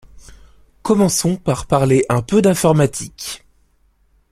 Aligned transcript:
Commençons 0.81 1.35
par 1.35 1.67
parler 1.67 2.05
un 2.09 2.23
peu 2.23 2.41
d’informatique... 2.41 3.45